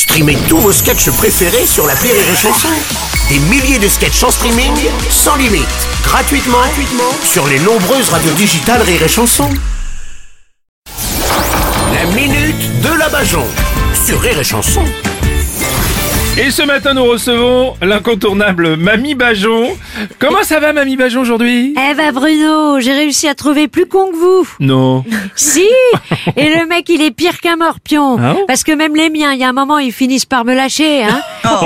Streamez 0.00 0.38
tous 0.48 0.56
vos 0.56 0.72
sketchs 0.72 1.10
préférés 1.10 1.66
sur 1.66 1.86
la 1.86 1.92
Rire 1.92 2.14
et 2.14 2.34
Chanson. 2.34 2.68
Des 3.28 3.38
milliers 3.50 3.78
de 3.78 3.86
sketchs 3.86 4.22
en 4.22 4.30
streaming, 4.30 4.72
sans 5.10 5.36
limite, 5.36 5.68
gratuitement, 6.02 6.56
gratuitement 6.56 7.12
sur 7.22 7.46
les 7.46 7.58
nombreuses 7.58 8.08
radios 8.08 8.32
digitales 8.32 8.80
Rire 8.80 9.02
et 9.02 9.08
Chanson. 9.08 9.50
La 11.92 12.06
minute 12.18 12.80
de 12.80 12.98
la 12.98 13.10
Bajon 13.10 13.44
sur 14.06 14.18
Rire 14.22 14.38
et 14.40 14.44
Chanson. 14.44 14.82
Et 16.38 16.50
ce 16.50 16.62
matin, 16.62 16.94
nous 16.94 17.04
recevons 17.04 17.74
l'incontournable 17.82 18.76
Mamie 18.76 19.14
Bajon. 19.14 19.76
Comment 20.18 20.42
ça 20.42 20.60
va, 20.60 20.72
Mamie 20.72 20.96
Bajon, 20.96 21.20
aujourd'hui? 21.20 21.74
Eh 21.76 21.94
ben 21.94 22.12
Bruno, 22.12 22.80
j'ai 22.80 22.94
réussi 22.94 23.28
à 23.28 23.34
trouver 23.34 23.68
plus 23.68 23.84
con 23.84 24.10
que 24.10 24.16
vous. 24.16 24.48
Non. 24.60 25.04
Si 25.34 25.66
Et 26.36 26.54
le 26.54 26.66
mec, 26.66 26.88
il 26.88 27.02
est 27.02 27.10
pire 27.10 27.40
qu'un 27.40 27.56
morpion. 27.56 28.18
Ah 28.18 28.34
bon 28.34 28.44
Parce 28.46 28.64
que 28.64 28.72
même 28.72 28.94
les 28.94 29.10
miens, 29.10 29.32
il 29.32 29.40
y 29.40 29.44
a 29.44 29.48
un 29.48 29.52
moment, 29.52 29.78
ils 29.78 29.92
finissent 29.92 30.26
par 30.26 30.44
me 30.44 30.54
lâcher. 30.54 31.04
Hein. 31.04 31.20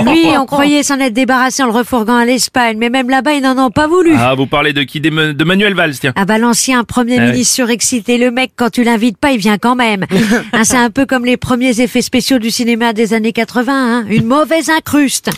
Lui, 0.04 0.26
on 0.38 0.46
croyait 0.46 0.82
s'en 0.82 0.98
être 1.00 1.12
débarrassé 1.12 1.62
en 1.62 1.66
le 1.66 1.72
refourguant 1.72 2.16
à 2.16 2.24
l'Espagne. 2.24 2.76
Mais 2.78 2.90
même 2.90 3.10
là-bas, 3.10 3.34
ils 3.34 3.42
n'en 3.42 3.58
ont 3.58 3.70
pas 3.70 3.86
voulu. 3.86 4.14
Ah, 4.18 4.34
vous 4.34 4.46
parlez 4.46 4.72
de 4.72 4.82
qui 4.82 5.00
De 5.00 5.44
Manuel 5.44 5.74
Valls, 5.74 5.98
tiens. 5.98 6.12
Ah 6.16 6.24
bah 6.24 6.38
l'ancien 6.38 6.84
premier 6.84 7.18
Ah 7.18 7.26
ministre 7.26 7.54
surexcité, 7.54 8.18
le 8.18 8.30
mec 8.30 8.52
quand 8.56 8.70
tu 8.70 8.84
l'invites 8.84 9.18
pas, 9.18 9.32
il 9.32 9.38
vient 9.38 9.58
quand 9.58 9.74
même. 9.74 10.06
Hein, 10.52 10.64
c'est 10.64 10.76
un 10.76 10.90
peu 10.90 11.06
comme 11.06 11.24
les 11.24 11.36
premiers 11.36 11.80
effets 11.80 12.02
spéciaux 12.02 12.38
du 12.38 12.50
cinéma 12.50 12.92
des 12.92 13.14
années 13.14 13.32
80, 13.32 13.72
hein, 13.72 14.04
une 14.08 14.24
mauvaise 14.24 14.68
incruste. 14.70 15.30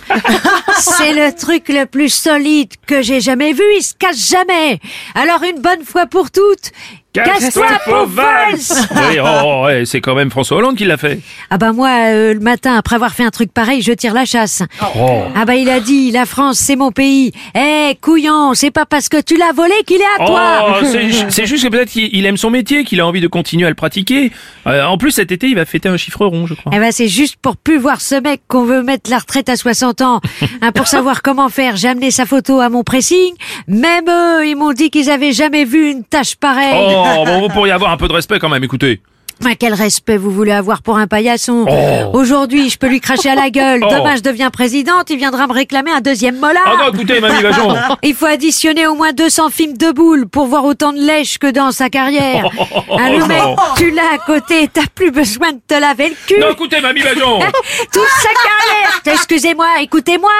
C'est 0.78 1.12
le 1.12 1.34
truc 1.34 1.68
le 1.68 1.84
plus 1.86 2.08
solide 2.12 2.70
que 2.86 3.02
j'ai 3.02 3.20
jamais 3.20 3.52
vu, 3.52 3.62
il 3.76 3.82
se 3.82 3.94
casse 3.94 4.28
jamais. 4.30 4.78
Alors 5.14 5.42
une 5.42 5.60
bonne 5.60 5.84
fois 5.84 6.06
pour 6.06 6.30
toutes, 6.30 6.70
casse-toi 7.12 7.66
pour 7.84 8.06
Valls 8.06 8.58
Oui, 8.94 9.18
oh, 9.22 9.26
oh, 9.44 9.64
ouais, 9.64 9.84
c'est 9.86 10.00
quand 10.02 10.14
même 10.14 10.30
François 10.30 10.58
Hollande 10.58 10.76
qui 10.76 10.84
l'a 10.84 10.98
fait. 10.98 11.20
Ah 11.50 11.56
bah 11.56 11.72
moi, 11.72 11.88
euh, 12.10 12.34
le 12.34 12.40
matin, 12.40 12.74
après 12.76 12.96
avoir 12.96 13.14
fait 13.14 13.24
un 13.24 13.30
truc 13.30 13.52
pareil, 13.54 13.80
je 13.80 13.92
tire 13.92 14.12
la 14.12 14.26
chasse. 14.26 14.62
Oh. 14.82 15.22
Ah 15.34 15.44
bah 15.46 15.54
il 15.54 15.70
a 15.70 15.80
dit, 15.80 16.10
la 16.10 16.26
France 16.26 16.58
c'est 16.58 16.76
mon 16.76 16.92
pays. 16.92 17.32
Eh 17.54 17.96
couillon, 18.02 18.52
c'est 18.54 18.70
pas 18.70 18.84
parce 18.84 19.08
que 19.08 19.18
tu 19.20 19.36
l'as 19.38 19.52
volé 19.52 19.72
qu'il 19.86 19.96
est 20.00 20.22
à 20.22 20.26
toi. 20.26 20.66
Oh, 20.82 20.84
c'est 20.92 21.10
ju- 21.10 21.24
c'est 21.30 21.46
juste 21.46 21.64
que 21.64 21.70
peut-être 21.70 21.88
qu'il 21.90 22.14
il 22.14 22.26
aime 22.26 22.36
son 22.36 22.50
métier, 22.50 22.84
qu'il 22.84 23.00
a 23.00 23.06
envie 23.06 23.20
de 23.22 23.28
continuer 23.28 23.64
à 23.66 23.70
le 23.70 23.74
pratiquer. 23.74 24.30
Euh, 24.66 24.84
en 24.84 24.98
plus, 24.98 25.12
cet 25.12 25.32
été, 25.32 25.46
il 25.48 25.54
va 25.54 25.64
fêter 25.64 25.88
un 25.88 25.96
chiffre 25.96 26.26
rond, 26.26 26.46
je 26.46 26.52
crois. 26.54 26.72
Eh 26.74 26.78
ben 26.78 26.92
c'est 26.92 27.08
juste 27.08 27.36
pour 27.40 27.56
plus 27.56 27.78
voir 27.78 28.00
ce 28.02 28.16
mec 28.16 28.42
qu'on 28.48 28.64
veut 28.64 28.82
mettre 28.82 29.08
la 29.10 29.18
retraite 29.18 29.48
à 29.48 29.56
60 29.56 30.02
ans. 30.02 30.20
Hein, 30.66 30.72
pour 30.72 30.88
savoir 30.88 31.22
comment 31.22 31.48
faire, 31.48 31.76
j'ai 31.76 31.86
amené 31.86 32.10
sa 32.10 32.26
photo 32.26 32.58
à 32.58 32.68
mon 32.68 32.82
pressing. 32.82 33.34
Même 33.68 34.06
eux, 34.08 34.48
ils 34.48 34.56
m'ont 34.56 34.72
dit 34.72 34.90
qu'ils 34.90 35.10
avaient 35.10 35.32
jamais 35.32 35.64
vu 35.64 35.92
une 35.92 36.02
tâche 36.02 36.34
pareille. 36.34 36.92
Oh, 36.92 37.24
bon, 37.24 37.40
vous 37.42 37.48
pourriez 37.48 37.72
avoir 37.72 37.92
un 37.92 37.96
peu 37.96 38.08
de 38.08 38.12
respect 38.12 38.40
quand 38.40 38.48
même, 38.48 38.64
écoutez. 38.64 39.00
Quel 39.58 39.74
respect 39.74 40.16
vous 40.16 40.30
voulez 40.30 40.52
avoir 40.52 40.82
pour 40.82 40.98
un 40.98 41.06
paillasson 41.06 41.64
Oh. 41.68 42.10
Aujourd'hui, 42.18 42.68
je 42.68 42.78
peux 42.78 42.88
lui 42.88 43.00
cracher 43.00 43.30
à 43.30 43.34
la 43.34 43.50
gueule. 43.50 43.80
Oh. 43.82 43.88
Demain, 43.90 44.16
je 44.16 44.20
deviens 44.20 44.50
présidente, 44.50 45.08
il 45.10 45.16
viendra 45.16 45.46
me 45.46 45.52
réclamer 45.52 45.90
un 45.90 46.00
deuxième 46.00 46.36
mola. 46.38 46.60
Ah 46.64 46.74
non, 46.78 46.92
écoutez, 46.92 47.20
Mamie 47.20 47.42
Bajon. 47.42 47.74
Il 48.02 48.14
faut 48.14 48.26
additionner 48.26 48.86
au 48.86 48.94
moins 48.94 49.12
200 49.12 49.50
films 49.50 49.76
de 49.76 49.92
boules 49.92 50.26
pour 50.28 50.46
voir 50.46 50.64
autant 50.64 50.92
de 50.92 50.98
lèche 50.98 51.38
que 51.38 51.50
dans 51.50 51.70
sa 51.70 51.88
carrière. 51.88 52.50
Hein, 52.90 53.10
le 53.10 53.26
mec, 53.26 53.38
non. 53.42 53.56
tu 53.76 53.90
l'as 53.90 54.14
à 54.14 54.18
côté, 54.18 54.68
t'as 54.72 54.86
plus 54.94 55.10
besoin 55.10 55.52
de 55.52 55.60
te 55.66 55.74
laver 55.74 56.10
le 56.10 56.16
cul. 56.26 56.38
Non, 56.40 56.50
écoutez, 56.52 56.80
Mamie 56.80 57.02
Bajon. 57.02 57.38
Toute 57.92 58.08
sa 58.08 58.28
carrière, 58.28 59.00
excusez-moi, 59.14 59.66
écoutez-moi, 59.80 60.30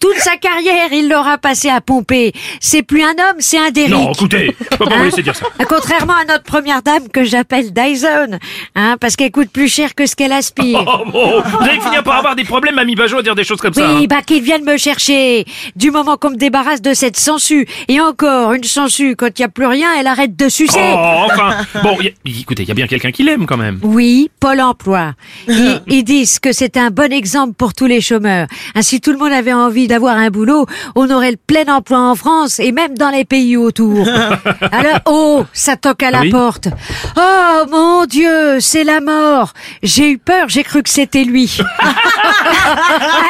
toute 0.00 0.16
sa 0.16 0.36
carrière, 0.36 0.92
il 0.92 1.08
l'aura 1.08 1.38
passé 1.38 1.68
à 1.68 1.80
pomper. 1.80 2.32
C'est 2.60 2.82
plus 2.82 3.02
un 3.02 3.10
homme, 3.10 3.36
c'est 3.40 3.58
un 3.58 3.70
Derrick. 3.70 3.92
Non, 3.92 4.12
écoutez, 4.12 4.56
je 4.60 4.76
peux 4.76 4.84
pas 4.84 4.96
vous 4.96 5.04
laisser 5.04 5.22
dire 5.22 5.34
ça. 5.36 5.46
Contrairement 5.68 6.14
à 6.14 6.24
notre 6.24 6.44
première 6.44 6.82
dame 6.82 7.08
que 7.08 7.24
j'appelle 7.24 7.72
Dyson, 7.72 8.25
hein, 8.74 8.96
parce 9.00 9.16
qu'elle 9.16 9.30
coûte 9.30 9.50
plus 9.50 9.68
cher 9.68 9.94
que 9.94 10.06
ce 10.06 10.14
qu'elle 10.16 10.32
aspire. 10.32 10.84
Oh, 10.98 11.04
bon, 11.10 11.42
vous 11.42 11.64
allez 11.64 11.80
finir 11.80 12.02
par 12.02 12.16
avoir 12.18 12.34
des 12.36 12.44
problèmes, 12.44 12.74
Mamie 12.76 12.94
Bajon, 12.94 13.18
à 13.18 13.22
dire 13.22 13.34
des 13.34 13.44
choses 13.44 13.60
comme 13.60 13.74
ça. 13.74 13.88
hein. 13.90 13.96
Oui, 13.98 14.06
bah 14.06 14.22
qu'ils 14.24 14.42
viennent 14.42 14.64
me 14.64 14.76
chercher. 14.76 15.44
Du 15.74 15.90
moment 15.90 16.16
qu'on 16.16 16.30
me 16.30 16.36
débarrasse 16.36 16.80
de 16.80 16.94
cette 16.94 17.16
sangsue. 17.16 17.66
Et 17.88 18.00
encore, 18.00 18.52
une 18.54 18.64
sangsue, 18.64 19.14
quand 19.16 19.26
il 19.38 19.42
n'y 19.42 19.44
a 19.44 19.48
plus 19.48 19.66
rien, 19.66 19.88
elle 19.98 20.06
arrête 20.06 20.36
de 20.36 20.48
sucer. 20.48 20.78
Oh, 20.80 20.96
enfin. 21.26 21.56
Bon, 21.82 21.98
y 22.00 22.08
a- 22.08 22.10
écoutez, 22.40 22.62
il 22.62 22.68
y 22.68 22.70
a 22.70 22.74
bien 22.74 22.86
quelqu'un 22.86 23.10
qui 23.10 23.22
l'aime 23.24 23.46
quand 23.46 23.56
même. 23.56 23.78
Oui, 23.82 24.30
Pôle 24.40 24.60
emploi. 24.60 25.12
Ils, 25.48 25.80
ils 25.88 26.04
disent 26.04 26.38
que 26.38 26.52
c'est 26.52 26.76
un 26.76 26.90
bon 26.90 27.12
exemple 27.12 27.54
pour 27.54 27.74
tous 27.74 27.86
les 27.86 28.00
chômeurs. 28.00 28.46
Hein, 28.74 28.82
si 28.82 29.00
tout 29.00 29.12
le 29.12 29.18
monde 29.18 29.32
avait 29.32 29.52
envie 29.52 29.88
d'avoir 29.88 30.16
un 30.16 30.30
boulot, 30.30 30.66
on 30.94 31.10
aurait 31.10 31.32
le 31.32 31.38
plein 31.46 31.66
emploi 31.74 31.98
en 31.98 32.14
France 32.14 32.60
et 32.60 32.72
même 32.72 32.96
dans 32.96 33.10
les 33.10 33.24
pays 33.24 33.56
autour. 33.56 34.06
Alors, 34.72 35.00
oh, 35.06 35.44
ça 35.52 35.76
toque 35.76 36.02
à 36.02 36.10
la 36.10 36.20
Oui 36.20 36.30
porte. 36.30 36.68
Oh 37.16 37.62
mon 37.70 38.04
Dieu, 38.06 38.15
c'est 38.60 38.84
la 38.84 39.00
mort. 39.00 39.52
J'ai 39.82 40.12
eu 40.12 40.18
peur, 40.18 40.48
j'ai 40.48 40.64
cru 40.64 40.82
que 40.82 40.88
c'était 40.88 41.24
lui. 41.24 41.58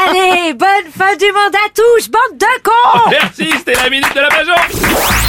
Allez, 0.09 0.55
bonne 0.55 0.69
fin 0.97 1.17
du 1.17 1.27
monde 1.27 1.55
à 1.55 1.69
tous, 1.75 2.09
bande 2.09 2.39
de 2.39 2.63
cons 2.63 3.11
Merci, 3.11 3.49
c'était 3.59 3.75
la 3.75 3.91
minute 3.91 4.15
de 4.15 4.21
la 4.21 4.29
Bajon. 4.29 5.26